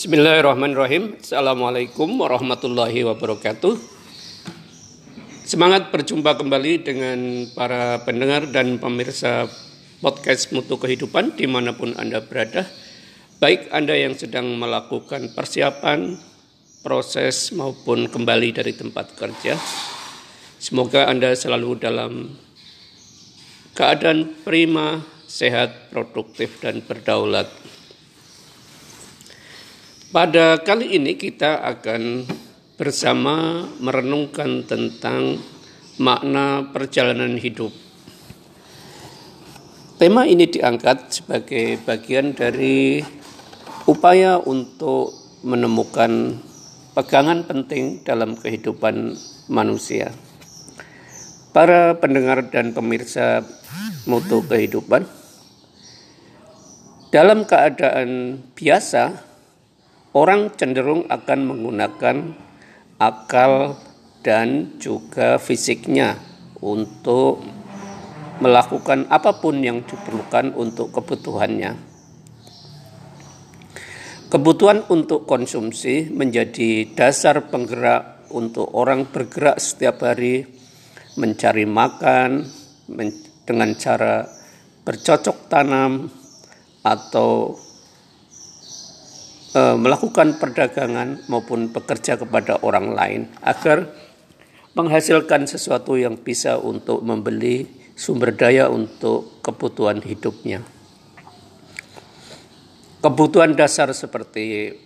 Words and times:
Bismillahirrahmanirrahim. 0.00 1.20
Assalamualaikum 1.20 2.24
warahmatullahi 2.24 3.04
wabarakatuh. 3.04 3.76
Semangat 5.44 5.92
berjumpa 5.92 6.40
kembali 6.40 6.80
dengan 6.80 7.44
para 7.52 8.00
pendengar 8.08 8.48
dan 8.48 8.80
pemirsa 8.80 9.44
podcast 10.00 10.56
Mutu 10.56 10.80
Kehidupan 10.80 11.36
di 11.36 11.44
mana 11.44 11.76
pun 11.76 11.92
Anda 12.00 12.24
berada. 12.24 12.64
Baik 13.44 13.68
Anda 13.76 13.92
yang 13.92 14.16
sedang 14.16 14.56
melakukan 14.56 15.36
persiapan, 15.36 16.16
proses 16.80 17.52
maupun 17.52 18.08
kembali 18.08 18.56
dari 18.56 18.72
tempat 18.72 19.12
kerja. 19.20 19.60
Semoga 20.56 21.12
Anda 21.12 21.36
selalu 21.36 21.76
dalam 21.76 22.40
keadaan 23.76 24.32
prima, 24.48 25.04
sehat, 25.28 25.92
produktif, 25.92 26.56
dan 26.64 26.80
berdaulat. 26.88 27.52
Pada 30.10 30.58
kali 30.58 30.98
ini 30.98 31.14
kita 31.14 31.62
akan 31.62 32.26
bersama 32.74 33.62
merenungkan 33.78 34.66
tentang 34.66 35.38
makna 36.02 36.66
perjalanan 36.74 37.38
hidup. 37.38 37.70
Tema 40.02 40.26
ini 40.26 40.50
diangkat 40.50 41.14
sebagai 41.14 41.78
bagian 41.86 42.34
dari 42.34 42.98
upaya 43.86 44.42
untuk 44.42 45.14
menemukan 45.46 46.42
pegangan 46.98 47.46
penting 47.46 48.02
dalam 48.02 48.34
kehidupan 48.34 49.14
manusia. 49.46 50.10
Para 51.54 52.02
pendengar 52.02 52.50
dan 52.50 52.74
pemirsa 52.74 53.46
mutu 54.10 54.42
kehidupan, 54.42 55.06
dalam 57.14 57.46
keadaan 57.46 58.42
biasa, 58.58 59.29
orang 60.14 60.54
cenderung 60.58 61.06
akan 61.06 61.40
menggunakan 61.46 62.16
akal 62.98 63.78
dan 64.20 64.76
juga 64.76 65.40
fisiknya 65.40 66.18
untuk 66.60 67.40
melakukan 68.40 69.08
apa 69.12 69.36
pun 69.40 69.60
yang 69.60 69.84
diperlukan 69.84 70.56
untuk 70.56 70.92
kebutuhannya. 70.92 71.76
Kebutuhan 74.30 74.86
untuk 74.86 75.26
konsumsi 75.26 76.06
menjadi 76.06 76.86
dasar 76.94 77.50
penggerak 77.50 78.30
untuk 78.30 78.70
orang 78.78 79.10
bergerak 79.10 79.58
setiap 79.58 80.06
hari 80.06 80.46
mencari 81.18 81.66
makan 81.66 82.46
dengan 83.42 83.70
cara 83.74 84.22
bercocok 84.86 85.50
tanam 85.50 86.06
atau 86.86 87.58
e, 89.54 89.62
melakukan 89.78 90.38
perdagangan 90.38 91.26
maupun 91.26 91.70
bekerja 91.70 92.18
kepada 92.18 92.62
orang 92.62 92.94
lain 92.94 93.20
agar 93.42 93.90
menghasilkan 94.74 95.50
sesuatu 95.50 95.98
yang 95.98 96.14
bisa 96.18 96.56
untuk 96.58 97.02
membeli 97.02 97.66
sumber 97.98 98.32
daya 98.32 98.70
untuk 98.70 99.42
kebutuhan 99.42 100.00
hidupnya. 100.00 100.62
Kebutuhan 103.00 103.56
dasar 103.56 103.90
seperti 103.96 104.76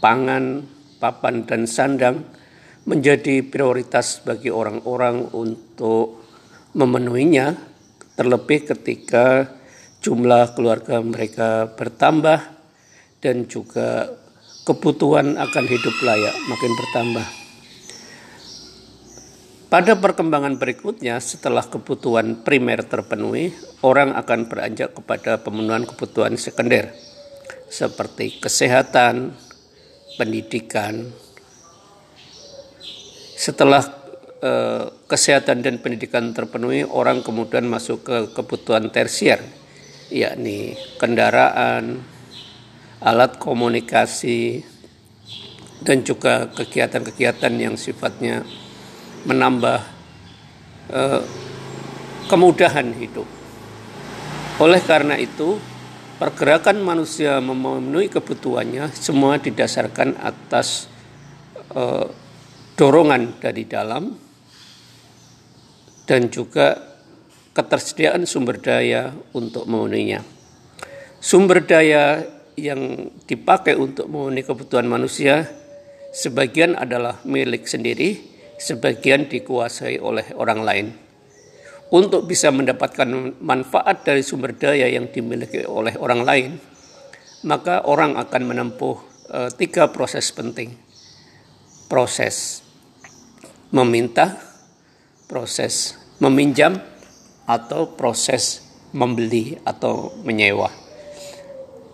pangan, 0.00 0.64
papan, 0.96 1.44
dan 1.44 1.68
sandang 1.68 2.24
menjadi 2.88 3.44
prioritas 3.44 4.20
bagi 4.24 4.48
orang-orang 4.48 5.28
untuk 5.32 6.24
memenuhinya, 6.72 7.52
terlebih 8.16 8.68
ketika 8.68 9.48
jumlah 10.04 10.52
keluarga 10.52 11.00
mereka 11.00 11.68
bertambah 11.76 12.53
dan 13.24 13.48
juga 13.48 14.12
kebutuhan 14.68 15.40
akan 15.40 15.64
hidup 15.64 15.96
layak 16.04 16.36
makin 16.44 16.72
bertambah. 16.76 17.26
Pada 19.72 19.98
perkembangan 19.98 20.60
berikutnya, 20.60 21.18
setelah 21.18 21.66
kebutuhan 21.66 22.44
primer 22.46 22.84
terpenuhi, 22.84 23.50
orang 23.82 24.14
akan 24.14 24.46
beranjak 24.46 24.94
kepada 24.94 25.42
pemenuhan 25.42 25.82
kebutuhan 25.88 26.38
sekunder, 26.38 26.94
seperti 27.66 28.38
kesehatan, 28.38 29.34
pendidikan. 30.14 31.10
Setelah 33.34 33.82
eh, 34.38 34.84
kesehatan 35.10 35.66
dan 35.66 35.82
pendidikan 35.82 36.30
terpenuhi, 36.30 36.86
orang 36.86 37.26
kemudian 37.26 37.66
masuk 37.66 38.06
ke 38.06 38.30
kebutuhan 38.30 38.94
tersier, 38.94 39.42
yakni 40.06 40.78
kendaraan, 41.02 42.13
alat 43.00 43.38
komunikasi, 43.40 44.62
dan 45.84 46.00
juga 46.00 46.48
kegiatan-kegiatan 46.48 47.54
yang 47.60 47.76
sifatnya 47.76 48.42
menambah 49.28 49.80
eh, 50.90 51.22
kemudahan 52.26 52.96
hidup. 52.96 53.28
Oleh 54.62 54.80
karena 54.80 55.20
itu, 55.20 55.60
pergerakan 56.16 56.80
manusia 56.80 57.42
memenuhi 57.42 58.08
kebutuhannya 58.08 58.88
semua 58.96 59.36
didasarkan 59.36 60.16
atas 60.24 60.88
eh, 61.76 62.08
dorongan 62.74 63.38
dari 63.38 63.68
dalam 63.68 64.16
dan 66.04 66.28
juga 66.32 66.74
ketersediaan 67.54 68.26
sumber 68.26 68.58
daya 68.58 69.14
untuk 69.36 69.64
memenuhinya. 69.68 70.24
Sumber 71.22 71.64
daya 71.64 72.20
yang 72.54 73.10
dipakai 73.26 73.74
untuk 73.74 74.06
memenuhi 74.06 74.46
kebutuhan 74.46 74.86
manusia 74.86 75.50
sebagian 76.14 76.78
adalah 76.78 77.18
milik 77.26 77.66
sendiri, 77.66 78.22
sebagian 78.58 79.26
dikuasai 79.26 79.98
oleh 79.98 80.30
orang 80.38 80.60
lain. 80.62 80.86
Untuk 81.94 82.26
bisa 82.26 82.50
mendapatkan 82.50 83.06
manfaat 83.42 84.06
dari 84.06 84.22
sumber 84.24 84.54
daya 84.54 84.88
yang 84.88 85.10
dimiliki 85.10 85.62
oleh 85.66 85.94
orang 85.98 86.22
lain, 86.26 86.50
maka 87.46 87.84
orang 87.86 88.18
akan 88.18 88.42
menempuh 88.50 88.96
e, 89.30 89.38
tiga 89.54 89.92
proses 89.92 90.32
penting. 90.34 90.74
Proses 91.86 92.64
meminta, 93.70 94.40
proses 95.28 95.94
meminjam, 96.18 96.80
atau 97.44 97.94
proses 97.94 98.64
membeli 98.96 99.60
atau 99.68 100.16
menyewa. 100.24 100.83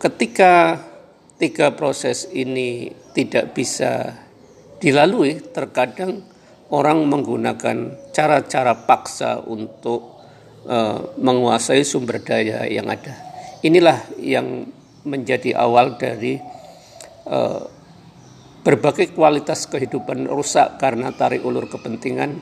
Ketika 0.00 0.80
tiga 1.36 1.76
proses 1.76 2.24
ini 2.32 2.88
tidak 3.12 3.52
bisa 3.52 4.16
dilalui, 4.80 5.44
terkadang 5.52 6.24
orang 6.72 7.04
menggunakan 7.04 8.08
cara-cara 8.08 8.88
paksa 8.88 9.44
untuk 9.44 10.24
uh, 10.64 11.12
menguasai 11.20 11.84
sumber 11.84 12.24
daya 12.24 12.64
yang 12.64 12.88
ada. 12.88 13.12
Inilah 13.60 14.16
yang 14.16 14.72
menjadi 15.04 15.52
awal 15.60 16.00
dari 16.00 16.40
uh, 17.28 17.60
berbagai 18.64 19.12
kualitas 19.12 19.68
kehidupan 19.68 20.24
rusak 20.32 20.80
karena 20.80 21.12
tarik 21.12 21.44
ulur 21.44 21.68
kepentingan 21.68 22.40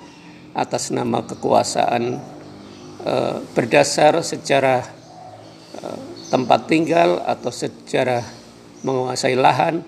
atas 0.55 0.95
nama 0.95 1.27
kekuasaan 1.27 2.23
uh, 3.03 3.43
berdasar 3.51 4.23
secara 4.23 4.98
tempat 6.29 6.69
tinggal 6.69 7.25
atau 7.25 7.49
sejarah 7.49 8.25
menguasai 8.85 9.35
lahan 9.35 9.83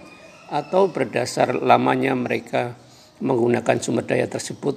atau 0.51 0.91
berdasar 0.91 1.55
lamanya 1.55 2.17
mereka 2.17 2.75
menggunakan 3.23 3.77
sumber 3.79 4.09
daya 4.09 4.27
tersebut. 4.27 4.75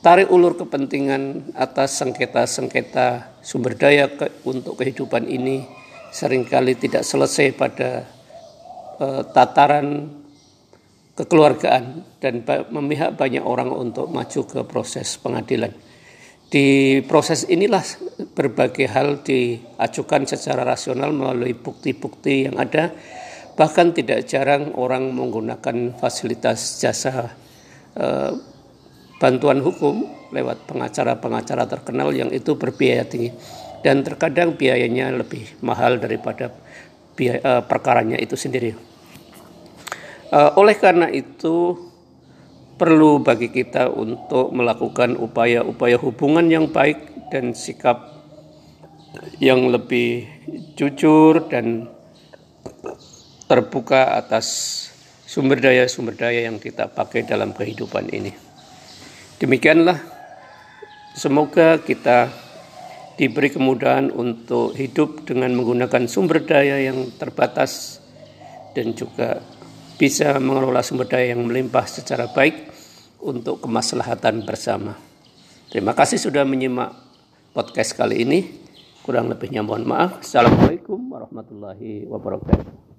Tarik 0.00 0.32
ulur 0.32 0.56
kepentingan 0.56 1.52
atas 1.52 2.00
sengketa-sengketa 2.00 3.36
sumber 3.44 3.76
daya 3.76 4.08
ke, 4.08 4.32
untuk 4.48 4.80
kehidupan 4.80 5.28
ini 5.28 5.68
sering 6.08 6.48
kali 6.48 6.72
tidak 6.74 7.04
selesai 7.04 7.52
pada 7.52 8.08
uh, 8.96 9.22
tataran 9.28 10.08
kekeluargaan 11.20 12.00
dan 12.16 12.40
memihak 12.72 13.12
banyak 13.12 13.44
orang 13.44 13.68
untuk 13.68 14.08
maju 14.08 14.40
ke 14.48 14.60
proses 14.64 15.20
pengadilan. 15.20 15.76
Di 16.50 16.98
proses 17.06 17.46
inilah 17.46 17.86
berbagai 18.34 18.90
hal 18.90 19.22
diajukan 19.22 20.26
secara 20.26 20.66
rasional 20.66 21.14
melalui 21.14 21.54
bukti-bukti 21.54 22.50
yang 22.50 22.58
ada. 22.58 22.90
Bahkan 23.54 23.94
tidak 23.94 24.26
jarang 24.26 24.74
orang 24.74 25.14
menggunakan 25.14 25.94
fasilitas 25.94 26.82
jasa 26.82 27.30
eh, 27.94 28.34
bantuan 29.22 29.62
hukum 29.62 30.10
lewat 30.34 30.66
pengacara-pengacara 30.66 31.70
terkenal 31.70 32.10
yang 32.10 32.34
itu 32.34 32.58
berbiaya 32.58 33.06
tinggi 33.06 33.30
dan 33.86 34.02
terkadang 34.02 34.58
biayanya 34.58 35.14
lebih 35.14 35.46
mahal 35.62 36.02
daripada 36.02 36.50
biaya, 37.14 37.38
eh, 37.38 37.62
perkaranya 37.62 38.18
itu 38.18 38.34
sendiri. 38.34 38.74
Eh, 40.30 40.50
oleh 40.58 40.74
karena 40.74 41.06
itu 41.14 41.89
perlu 42.80 43.20
bagi 43.20 43.52
kita 43.52 43.92
untuk 43.92 44.56
melakukan 44.56 45.20
upaya-upaya 45.20 46.00
hubungan 46.00 46.48
yang 46.48 46.72
baik 46.72 47.28
dan 47.28 47.52
sikap 47.52 48.08
yang 49.36 49.68
lebih 49.68 50.24
jujur 50.80 51.44
dan 51.52 51.92
terbuka 53.44 54.16
atas 54.16 54.46
sumber 55.28 55.60
daya-sumber 55.60 56.16
daya 56.16 56.48
yang 56.48 56.56
kita 56.56 56.88
pakai 56.88 57.28
dalam 57.28 57.52
kehidupan 57.52 58.08
ini. 58.16 58.32
Demikianlah 59.36 60.00
semoga 61.12 61.84
kita 61.84 62.32
diberi 63.20 63.52
kemudahan 63.52 64.08
untuk 64.08 64.72
hidup 64.72 65.28
dengan 65.28 65.52
menggunakan 65.52 66.08
sumber 66.08 66.48
daya 66.48 66.80
yang 66.80 67.12
terbatas 67.20 68.00
dan 68.72 68.96
juga 68.96 69.44
bisa 70.00 70.40
mengelola 70.40 70.80
sumber 70.80 71.04
daya 71.04 71.36
yang 71.36 71.44
melimpah 71.44 71.84
secara 71.84 72.24
baik 72.32 72.69
untuk 73.20 73.62
kemaslahatan 73.64 74.42
bersama. 74.44 74.96
Terima 75.70 75.94
kasih 75.94 76.18
sudah 76.18 76.42
menyimak 76.42 76.96
podcast 77.54 77.94
kali 77.94 78.26
ini. 78.26 78.40
Kurang 79.06 79.30
lebihnya 79.32 79.64
mohon 79.64 79.86
maaf. 79.86 80.20
Assalamualaikum 80.20 80.98
warahmatullahi 81.08 82.04
wabarakatuh. 82.10 82.89